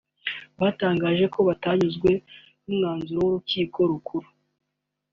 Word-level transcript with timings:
batangaje 0.59 1.25
ko 1.33 1.39
batanyuzwe 1.47 2.11
n’umwanzuro 2.65 3.17
w’Urukiko 3.23 3.77
Rukuru 3.89 4.27